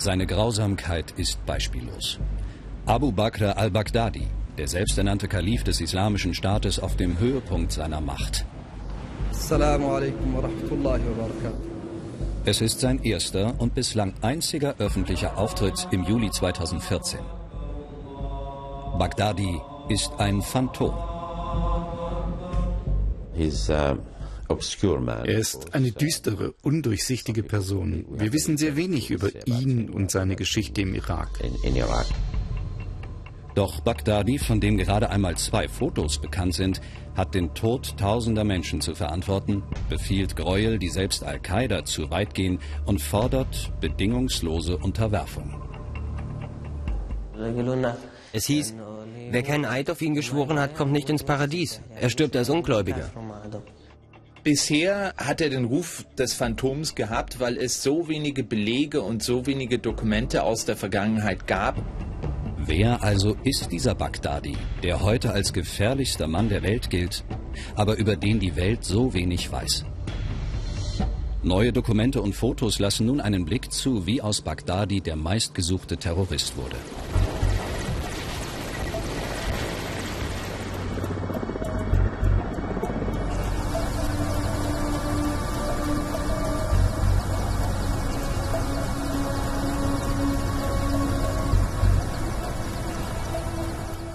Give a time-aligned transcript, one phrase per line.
[0.00, 2.18] Seine Grausamkeit ist beispiellos.
[2.86, 8.46] Abu Bakr al-Baghdadi, der selbsternannte Kalif des Islamischen Staates auf dem Höhepunkt seiner Macht.
[12.46, 17.20] Es ist sein erster und bislang einziger öffentlicher Auftritt im Juli 2014.
[18.98, 19.60] Baghdadi
[19.90, 20.94] ist ein Phantom.
[23.36, 23.96] Uh,
[24.50, 28.04] er ist eine düstere, undurchsichtige Person.
[28.10, 31.28] Wir wissen sehr wenig über ihn und seine Geschichte im Irak.
[33.54, 36.80] Doch Baghdadi, von dem gerade einmal zwei Fotos bekannt sind,
[37.16, 42.58] hat den Tod tausender Menschen zu verantworten, befiehlt Gräuel, die selbst Al-Qaida zu weit gehen
[42.86, 45.60] und fordert bedingungslose Unterwerfung.
[48.32, 48.74] Es hieß,
[49.30, 51.80] wer keinen Eid auf ihn geschworen hat, kommt nicht ins Paradies.
[52.00, 53.10] Er stirbt als Ungläubiger.
[54.42, 59.44] Bisher hat er den Ruf des Phantoms gehabt, weil es so wenige Belege und so
[59.44, 61.76] wenige Dokumente aus der Vergangenheit gab.
[62.56, 67.22] Wer also ist dieser Baghdadi, der heute als gefährlichster Mann der Welt gilt,
[67.74, 69.84] aber über den die Welt so wenig weiß?
[71.42, 76.56] Neue Dokumente und Fotos lassen nun einen Blick zu, wie aus Baghdadi der meistgesuchte Terrorist
[76.56, 76.76] wurde.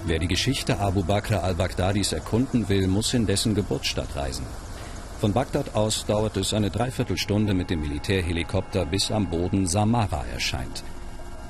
[0.07, 4.45] Wer die Geschichte Abu Bakr al-Baghdadis erkunden will, muss in dessen Geburtsstadt reisen.
[5.19, 10.83] Von Bagdad aus dauert es eine Dreiviertelstunde mit dem Militärhelikopter, bis am Boden Samara erscheint.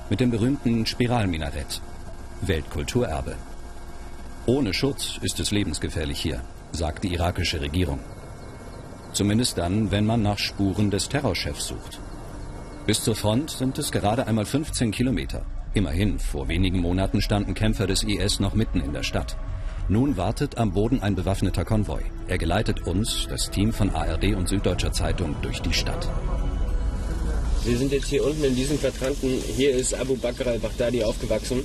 [0.09, 1.81] Mit dem berühmten Spiralminarett.
[2.43, 3.35] Weltkulturerbe.
[4.45, 6.39] Ohne Schutz ist es lebensgefährlich hier,
[6.71, 7.99] sagt die irakische Regierung.
[9.11, 11.99] Zumindest dann, wenn man nach Spuren des Terrorchefs sucht.
[12.85, 15.41] Bis zur Front sind es gerade einmal 15 Kilometer.
[15.75, 19.35] Immerhin, vor wenigen Monaten standen Kämpfer des IS noch mitten in der Stadt.
[19.89, 21.99] Nun wartet am Boden ein bewaffneter Konvoi.
[22.29, 26.09] Er geleitet uns, das Team von ARD und Süddeutscher Zeitung, durch die Stadt.
[27.65, 29.29] Wir sind jetzt hier unten in diesem Quadranten.
[29.57, 31.59] Hier ist Abu Bakr al-Baghdadi aufgewachsen.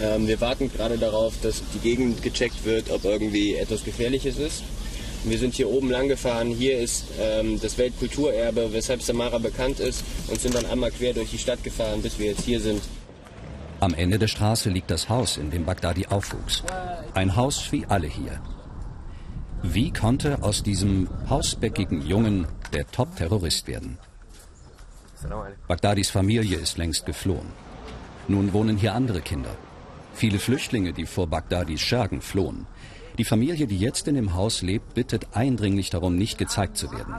[0.00, 4.62] Ähm, wir warten gerade darauf, dass die Gegend gecheckt wird, ob irgendwie etwas Gefährliches ist.
[5.24, 6.50] Wir sind hier oben lang gefahren.
[6.50, 11.30] Hier ist ähm, das Weltkulturerbe, weshalb Samara bekannt ist, und sind dann einmal quer durch
[11.30, 12.80] die Stadt gefahren, bis wir jetzt hier sind.
[13.80, 16.62] Am Ende der Straße liegt das Haus, in dem Baghdadi aufwuchs.
[17.14, 18.40] Ein Haus wie alle hier.
[19.62, 23.98] Wie konnte aus diesem hausbäckigen Jungen der Top-Terrorist werden?
[25.66, 27.48] Baghdadis Familie ist längst geflohen.
[28.28, 29.56] Nun wohnen hier andere Kinder.
[30.12, 32.66] Viele Flüchtlinge, die vor Baghdadis Schergen flohen.
[33.16, 37.14] Die Familie, die jetzt in dem Haus lebt, bittet eindringlich darum, nicht gezeigt zu werden.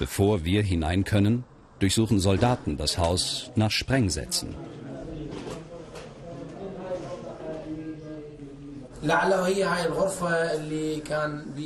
[0.00, 1.44] Bevor wir hinein können,
[1.78, 4.54] durchsuchen Soldaten das Haus nach Sprengsätzen.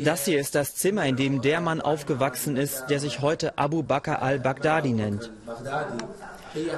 [0.03, 3.85] Das hier ist das Zimmer, in dem der Mann aufgewachsen ist, der sich heute Abu
[3.85, 5.31] Bakr al-Baghdadi nennt.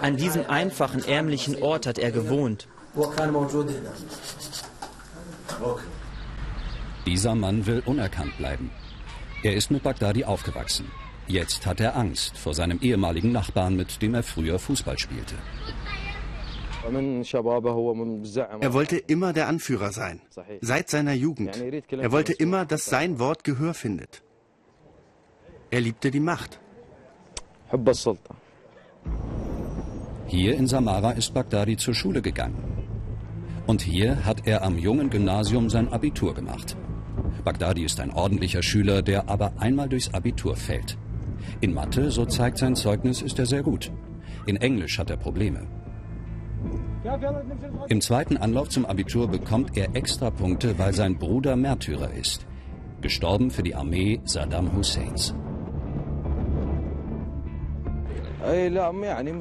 [0.03, 2.69] An diesem einfachen, ärmlichen Ort hat er gewohnt.
[7.06, 8.71] Dieser Mann will unerkannt bleiben.
[9.43, 10.91] Er ist mit Baghdadi aufgewachsen.
[11.28, 15.34] Jetzt hat er Angst vor seinem ehemaligen Nachbarn, mit dem er früher Fußball spielte.
[18.60, 20.20] Er wollte immer der Anführer sein,
[20.60, 21.60] seit seiner Jugend.
[21.91, 24.22] Er wollte immer, dass sein Wort Gehör findet.
[25.70, 26.60] Er liebte die Macht.
[30.28, 32.62] Hier in Samara ist Baghdadi zur Schule gegangen.
[33.66, 36.76] Und hier hat er am jungen Gymnasium sein Abitur gemacht.
[37.43, 40.97] Baghdadi ist ein ordentlicher Schüler, der aber einmal durchs Abitur fällt.
[41.60, 43.92] In Mathe, so zeigt sein Zeugnis, ist er sehr gut.
[44.47, 45.66] In Englisch hat er Probleme.
[47.88, 52.46] Im zweiten Anlauf zum Abitur bekommt er extra Punkte, weil sein Bruder Märtyrer ist.
[53.00, 55.34] Gestorben für die Armee Saddam Husseins.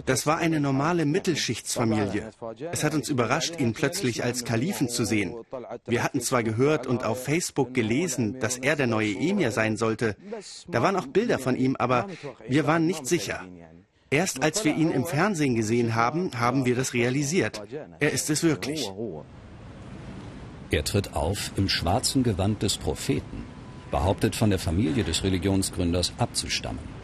[0.06, 2.32] Das war eine normale Mittelschichtsfamilie.
[2.72, 5.36] Es hat uns überrascht, ihn plötzlich als Kalifen zu sehen.
[5.86, 10.16] Wir hatten zwar gehört und auf Facebook gelesen, dass er der neue Emir sein sollte.
[10.68, 12.08] Da waren auch Bilder von ihm, aber
[12.48, 13.42] wir waren nicht sicher.
[14.10, 17.62] Erst als wir ihn im Fernsehen gesehen haben, haben wir das realisiert.
[18.00, 18.90] Er ist es wirklich.
[20.72, 23.44] Er tritt auf im schwarzen Gewand des Propheten,
[23.92, 26.95] behauptet von der Familie des Religionsgründers abzustammen.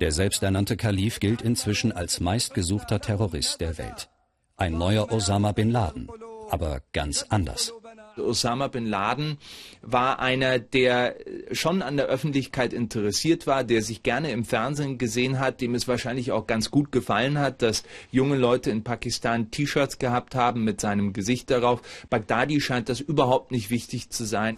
[0.00, 4.10] Der selbsternannte Kalif gilt inzwischen als meistgesuchter Terrorist der Welt.
[4.56, 6.08] Ein neuer Osama bin Laden,
[6.50, 7.72] aber ganz anders.
[8.18, 9.38] Osama bin Laden
[9.82, 11.16] war einer, der
[11.52, 15.88] schon an der Öffentlichkeit interessiert war, der sich gerne im Fernsehen gesehen hat, dem es
[15.88, 20.80] wahrscheinlich auch ganz gut gefallen hat, dass junge Leute in Pakistan T-Shirts gehabt haben mit
[20.80, 21.82] seinem Gesicht darauf.
[22.10, 24.56] Bagdadi scheint das überhaupt nicht wichtig zu sein.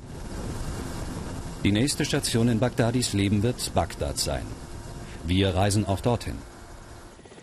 [1.64, 4.44] Die nächste Station in Bagdadis Leben wird Bagdad sein.
[5.24, 6.34] Wir reisen auch dorthin.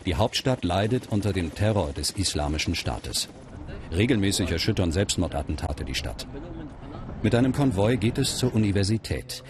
[0.06, 3.30] Die Hauptstadt leidet unter dem Terror des Islamischen Staates.
[3.94, 6.28] Regelmäßig erschüttern Selbstmordattentate die Stadt.
[7.24, 9.42] Mit einem Konvoi geht es zur Universität.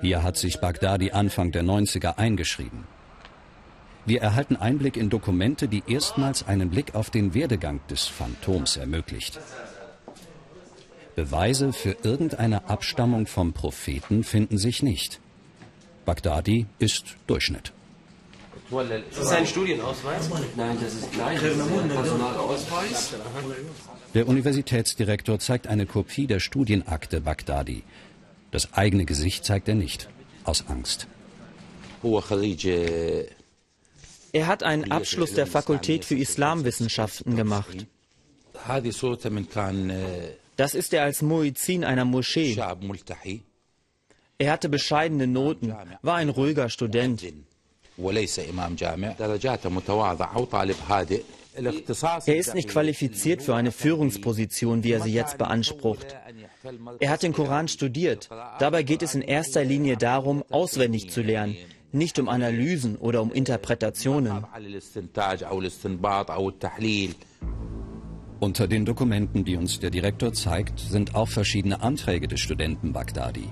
[0.00, 2.82] Hier hat sich Bagdadi Anfang der 90er eingeschrieben.
[4.06, 9.38] Wir erhalten Einblick in Dokumente, die erstmals einen Blick auf den Werdegang des Phantoms ermöglicht.
[11.16, 15.18] Beweise für irgendeine Abstammung vom Propheten finden sich nicht.
[16.04, 17.72] Bagdadi ist Durchschnitt.
[18.70, 20.28] Das ist ein Studienausweis?
[20.56, 21.40] Nein, das ist gleich.
[21.40, 23.14] Das ist ein Personalausweis.
[24.12, 27.82] Der Universitätsdirektor zeigt eine Kopie der Studienakte Bagdadi.
[28.50, 30.10] Das eigene Gesicht zeigt er nicht,
[30.44, 31.06] aus Angst.
[34.32, 37.86] Er hat einen Abschluss der Fakultät für Islamwissenschaften gemacht.
[40.56, 42.56] Das ist er als Muizin einer Moschee.
[44.38, 47.24] Er hatte bescheidene Noten, war ein ruhiger Student.
[52.26, 56.14] Er ist nicht qualifiziert für eine Führungsposition, wie er sie jetzt beansprucht.
[57.00, 58.28] Er hat den Koran studiert.
[58.58, 61.56] Dabei geht es in erster Linie darum, auswendig zu lernen,
[61.92, 64.44] nicht um Analysen oder um Interpretationen.
[68.38, 73.48] Unter den Dokumenten, die uns der Direktor zeigt, sind auch verschiedene Anträge des Studenten Bagdadi,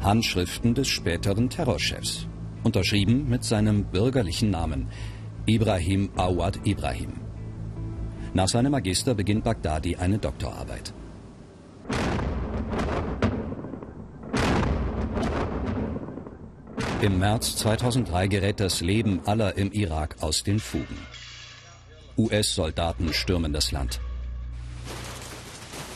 [0.00, 2.28] Handschriften des späteren Terrorchefs,
[2.62, 4.86] unterschrieben mit seinem bürgerlichen Namen,
[5.46, 7.14] Ibrahim Awad Ibrahim.
[8.32, 10.94] Nach seinem Magister beginnt Bagdadi eine Doktorarbeit.
[17.02, 20.98] Im März 2003 gerät das Leben aller im Irak aus den Fugen.
[22.16, 24.00] US-Soldaten stürmen das Land.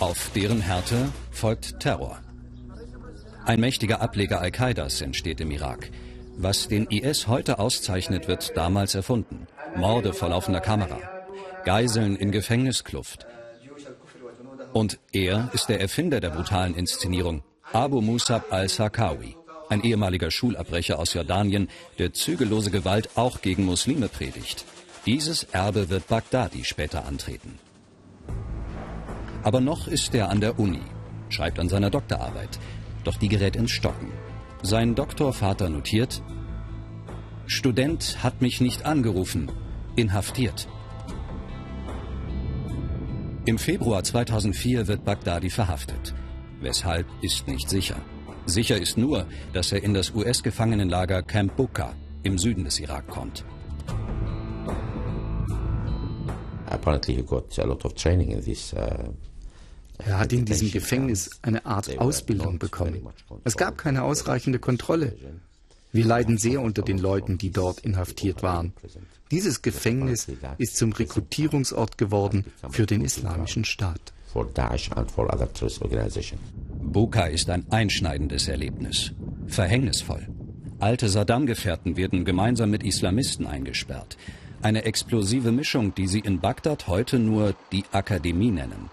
[0.05, 2.19] Auf deren Härte folgt Terror.
[3.47, 5.89] Ein mächtiger Ableger Al-Qaidas entsteht im Irak.
[6.37, 9.47] Was den IS heute auszeichnet, wird damals erfunden.
[9.77, 11.01] Morde vor laufender Kamera,
[11.65, 13.27] Geiseln in Gefängniskluft.
[14.75, 17.43] Und er ist der Erfinder der brutalen Inszenierung,
[17.73, 19.37] Abu Musab al-Sarkawi,
[19.71, 24.67] ein ehemaliger Schulabbrecher aus Jordanien, der zügellose Gewalt auch gegen Muslime predigt.
[25.07, 27.59] Dieses Erbe wird Bagdadi später antreten.
[29.45, 30.81] Aber noch ist er an der Uni,
[31.29, 32.59] schreibt an seiner Doktorarbeit,
[33.05, 34.11] doch die gerät ins Stocken.
[34.63, 36.23] Sein Doktorvater notiert,
[37.47, 39.53] Student hat mich nicht angerufen,
[39.97, 40.67] inhaftiert.
[43.45, 46.15] Im Februar 2004 wird Bagdadi verhaftet.
[46.63, 47.97] Weshalb ist nicht sicher.
[48.47, 51.93] Sicher ist nur, dass er in das US-Gefangenenlager Camp Buka
[52.23, 53.45] im Süden des Irak kommt.
[56.71, 59.13] Apparently he got a lot of training in this uh
[59.99, 63.07] er hat in diesem Gefängnis eine Art Ausbildung bekommen.
[63.45, 65.17] Es gab keine ausreichende Kontrolle.
[65.93, 68.73] Wir leiden sehr unter den Leuten, die dort inhaftiert waren.
[69.31, 70.27] Dieses Gefängnis
[70.59, 74.13] ist zum Rekrutierungsort geworden für den Islamischen Staat.
[76.83, 79.13] Buka ist ein einschneidendes Erlebnis.
[79.47, 80.27] Verhängnisvoll.
[80.81, 84.17] Alte Saddam-Gefährten werden gemeinsam mit Islamisten eingesperrt.
[84.61, 88.91] Eine explosive Mischung, die sie in Bagdad heute nur die Akademie nennen.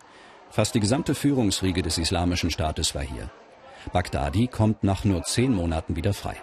[0.51, 3.31] Fast die gesamte Führungsriege des Islamischen Staates war hier.
[3.93, 6.35] Bagdadi kommt nach nur zehn Monaten wieder frei.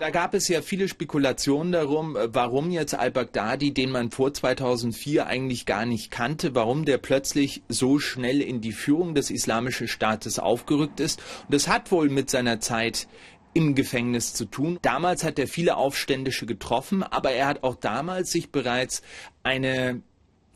[0.00, 5.66] Da gab es ja viele Spekulationen darum, warum jetzt al-Baghdadi, den man vor 2004 eigentlich
[5.66, 10.98] gar nicht kannte, warum der plötzlich so schnell in die Führung des Islamischen Staates aufgerückt
[10.98, 11.22] ist.
[11.44, 13.06] Und das hat wohl mit seiner Zeit
[13.54, 14.80] im Gefängnis zu tun.
[14.82, 19.00] Damals hat er viele Aufständische getroffen, aber er hat auch damals sich bereits
[19.44, 20.02] eine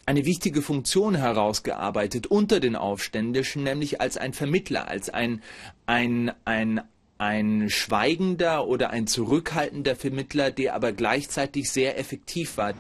[0.09, 5.43] eine wichtige Funktion herausgearbeitet unter den Aufständischen, nämlich als ein Vermittler, als ein,
[5.85, 6.81] ein, ein,
[7.19, 12.73] ein schweigender oder ein zurückhaltender Vermittler, der aber gleichzeitig sehr effektiv war.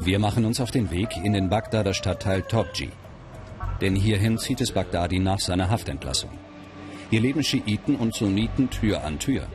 [0.00, 2.88] Wir machen uns auf den Weg in den Bagdader Stadtteil Tobji.
[3.82, 6.30] Denn hierhin zieht es Bagdadi nach seiner Haftentlassung.
[7.10, 9.46] Hier leben Schiiten und Sunniten Tür an Tür.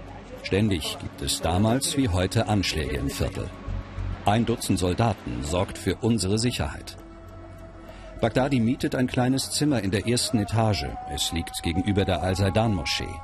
[0.43, 3.50] Ständig gibt es damals wie heute Anschläge im Viertel.
[4.25, 6.96] Ein Dutzend Soldaten sorgt für unsere Sicherheit.
[8.22, 10.86] Bagdadi mietet ein kleines Zimmer in der ersten Etage.
[11.13, 13.20] Es liegt gegenüber der Al-Saidan-Moschee.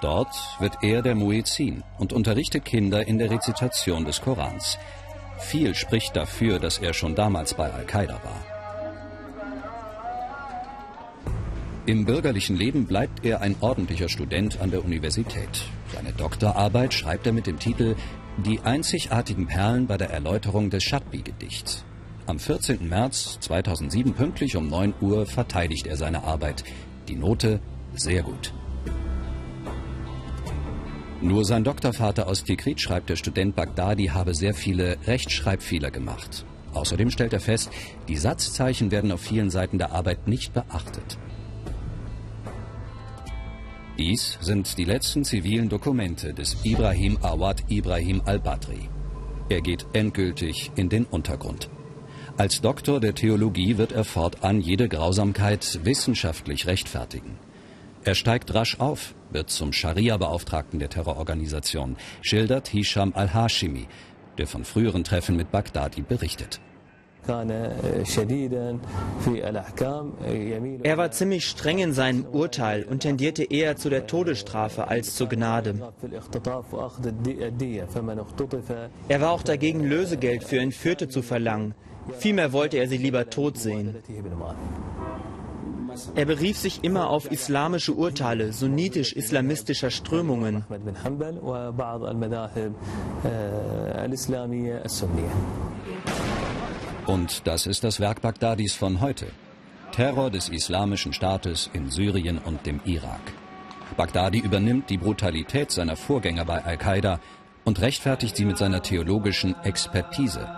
[0.00, 4.78] Dort wird er der Muezzin und unterrichtet Kinder in der Rezitation des Korans.
[5.38, 8.44] Viel spricht dafür, dass er schon damals bei Al-Qaida war.
[11.86, 15.64] Im bürgerlichen Leben bleibt er ein ordentlicher Student an der Universität.
[15.92, 17.96] Seine Doktorarbeit schreibt er mit dem Titel
[18.38, 21.84] Die einzigartigen Perlen bei der Erläuterung des Shatbi-Gedichts.
[22.26, 22.88] Am 14.
[22.88, 26.64] März 2007 pünktlich um 9 Uhr verteidigt er seine Arbeit.
[27.06, 27.60] Die Note
[27.94, 28.52] sehr gut.
[31.22, 36.44] Nur sein Doktorvater aus Tikrit schreibt, der Student Bagdadi habe sehr viele Rechtschreibfehler gemacht.
[36.74, 37.70] Außerdem stellt er fest,
[38.08, 41.18] die Satzzeichen werden auf vielen Seiten der Arbeit nicht beachtet.
[43.96, 48.88] Dies sind die letzten zivilen Dokumente des Ibrahim Awad Ibrahim al-Badri.
[49.48, 51.70] Er geht endgültig in den Untergrund.
[52.36, 57.38] Als Doktor der Theologie wird er fortan jede Grausamkeit wissenschaftlich rechtfertigen.
[58.02, 63.86] Er steigt rasch auf, wird zum Scharia-Beauftragten der Terrororganisation, schildert Hisham al-Hashimi,
[64.38, 66.60] der von früheren Treffen mit Bagdadi berichtet.
[70.82, 75.28] Er war ziemlich streng in seinem Urteil und tendierte eher zu der Todesstrafe als zur
[75.28, 75.74] Gnade.
[79.08, 81.74] Er war auch dagegen, Lösegeld für Entführte zu verlangen.
[82.18, 83.96] Vielmehr wollte er sie lieber tot sehen.
[86.14, 90.64] Er berief sich immer auf islamische Urteile sunnitisch-islamistischer Strömungen.
[97.06, 99.26] Und das ist das Werk Bagdadis von heute.
[99.92, 103.20] Terror des islamischen Staates in Syrien und dem Irak.
[103.96, 107.20] Bagdadi übernimmt die Brutalität seiner Vorgänger bei Al-Qaida
[107.64, 110.48] und rechtfertigt sie mit seiner theologischen Expertise.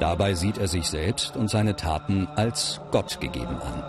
[0.00, 3.82] Dabei sieht er sich selbst und seine Taten als Gott gegeben an.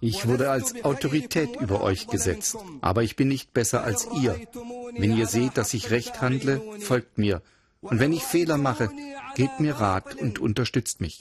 [0.00, 4.38] Ich wurde als Autorität über euch gesetzt, aber ich bin nicht besser als ihr.
[4.96, 7.42] Wenn ihr seht, dass ich recht handle, folgt mir.
[7.80, 8.88] Und wenn ich Fehler mache,
[9.34, 11.20] gebt mir Rat und unterstützt mich.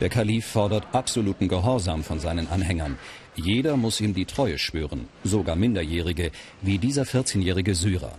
[0.00, 2.98] Der Kalif fordert absoluten Gehorsam von seinen Anhängern.
[3.34, 6.30] Jeder muss ihm die Treue schwören, sogar Minderjährige,
[6.62, 8.12] wie dieser 14-jährige Syrer.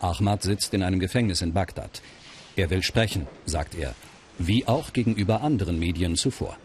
[0.00, 2.02] Ahmad sitzt in einem Gefängnis in Bagdad.
[2.56, 3.94] Er will sprechen, sagt er,
[4.38, 6.56] wie auch gegenüber anderen Medien zuvor.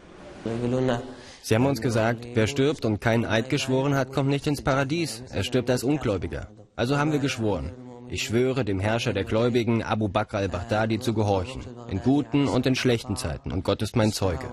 [1.41, 5.23] Sie haben uns gesagt, wer stirbt und keinen Eid geschworen hat, kommt nicht ins Paradies.
[5.31, 6.49] Er stirbt als Ungläubiger.
[6.75, 7.71] Also haben wir geschworen.
[8.11, 12.73] Ich schwöre dem Herrscher der Gläubigen, Abu Bakr al-Baghdadi, zu gehorchen, in guten und in
[12.73, 14.47] schlechten Zeiten, und Gott ist mein Zeuge.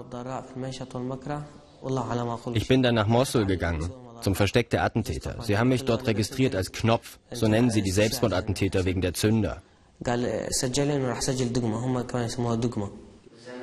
[2.52, 3.90] Ich bin dann nach Mosul gegangen,
[4.20, 5.36] zum Versteck der Attentäter.
[5.40, 9.62] Sie haben mich dort registriert als Knopf, so nennen sie die Selbstmordattentäter wegen der Zünder.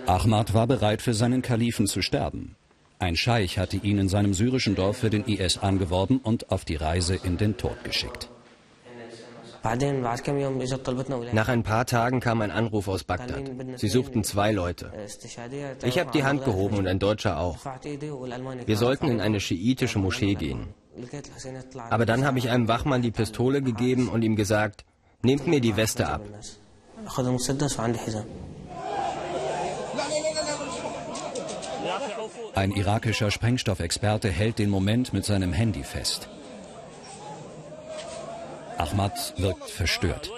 [0.06, 2.56] Ahmad war bereit, für seinen Kalifen zu sterben.
[3.00, 6.76] Ein Scheich hatte ihn in seinem syrischen Dorf für den IS angeworben und auf die
[6.76, 8.30] Reise in den Tod geschickt.
[11.32, 13.50] Nach ein paar Tagen kam ein Anruf aus Bagdad.
[13.78, 14.92] Sie suchten zwei Leute.
[15.84, 17.58] Ich habe die Hand gehoben und ein Deutscher auch.
[18.66, 20.68] Wir sollten in eine schiitische Moschee gehen.
[21.90, 24.84] Aber dann habe ich einem Wachmann die Pistole gegeben und ihm gesagt,
[25.22, 26.22] nehmt mir die Weste ab.
[32.56, 36.30] Ein irakischer Sprengstoffexperte hält den Moment mit seinem Handy fest.
[38.78, 40.32] Ahmad wirkt verstört.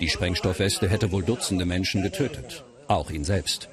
[0.00, 3.68] Die Sprengstoffweste hätte wohl Dutzende Menschen getötet, auch ihn selbst.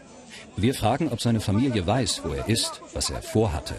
[0.55, 3.75] Wir fragen, ob seine Familie weiß, wo er ist, was er vorhatte.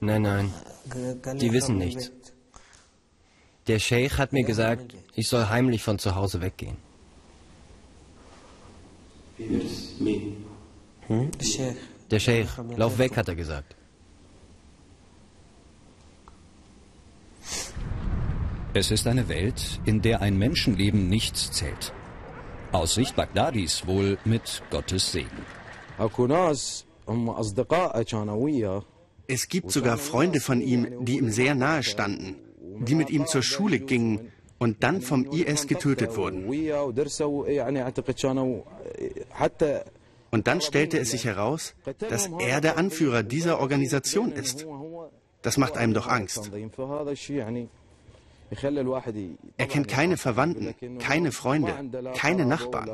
[0.00, 0.54] Nein, nein,
[1.34, 2.10] die wissen nichts.
[3.70, 6.76] Der Sheikh hat mir gesagt, ich soll heimlich von zu Hause weggehen.
[11.06, 11.30] Hm?
[12.10, 13.76] Der Sheikh, lauf weg, hat er gesagt.
[18.74, 21.92] Es ist eine Welt, in der ein Menschenleben nichts zählt.
[22.72, 25.44] Aus Sicht Bagdadis wohl mit Gottes Segen.
[29.28, 32.34] Es gibt sogar Freunde von ihm, die ihm sehr nahe standen,
[32.80, 36.46] die mit ihm zur Schule gingen und dann vom IS getötet wurden.
[40.32, 44.66] Und dann stellte es sich heraus, dass er der Anführer dieser Organisation ist.
[45.42, 46.50] Das macht einem doch Angst.
[49.56, 51.72] Er kennt keine Verwandten, keine Freunde,
[52.14, 52.90] keine Nachbarn.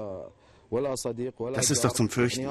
[1.55, 2.47] Das ist doch zum Fürchten.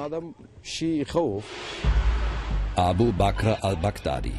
[2.76, 4.34] Abu Bakr al-Baghdadi.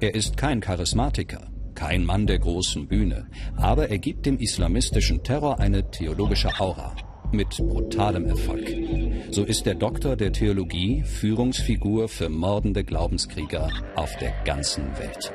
[0.00, 3.26] Er ist kein Charismatiker, kein Mann der großen Bühne,
[3.56, 6.94] aber er gibt dem islamistischen Terror eine theologische Aura.
[7.32, 8.70] mit brutalem Erfolg.
[9.30, 15.32] So ist der Doktor der Theologie Führungsfigur für mordende Glaubenskrieger auf der ganzen Welt.